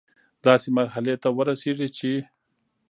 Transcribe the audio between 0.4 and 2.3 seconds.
داسي مرحلې ته ورسيږي چي